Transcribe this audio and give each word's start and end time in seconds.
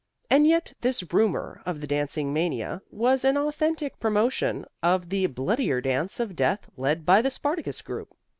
And 0.31 0.47
yet 0.47 0.73
this 0.81 1.03
rumor 1.13 1.61
of 1.63 1.79
the 1.79 1.85
dancing 1.85 2.33
mania 2.33 2.81
was 2.89 3.23
an 3.23 3.37
authentic 3.37 3.99
premonition 3.99 4.65
of 4.81 5.09
the 5.09 5.27
bloodier 5.27 5.79
dance 5.79 6.19
of 6.19 6.35
death 6.35 6.67
led 6.75 7.05
by 7.05 7.21
the 7.21 7.29
Spartacus 7.29 7.83
group. 7.83 8.11